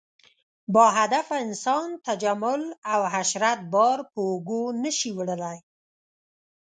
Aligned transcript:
باهدفه 0.75 1.35
انسان 1.45 1.87
تجمل 2.07 2.61
او 2.93 3.01
عشرت 3.17 3.59
بار 3.73 3.99
په 4.11 4.19
اوږو 4.29 4.61
نه 4.83 4.91
شي 4.97 5.11
وړلی. 5.17 5.57